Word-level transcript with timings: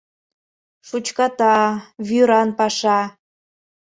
Шучката, 0.87 1.53
вӱран 2.07 2.49
паша. 2.57 2.99